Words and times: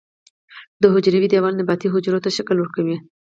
د 0.81 0.83
حجرې 0.93 1.27
دیوال 1.31 1.53
نباتي 1.59 1.87
حجرو 1.93 2.23
ته 2.23 2.29
شکل 2.37 2.57
ورکوي 2.59 2.97